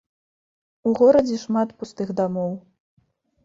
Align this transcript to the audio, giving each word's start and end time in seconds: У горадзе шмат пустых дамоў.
У 0.87 0.93
горадзе 1.03 1.37
шмат 1.45 1.77
пустых 1.85 2.07
дамоў. 2.23 2.61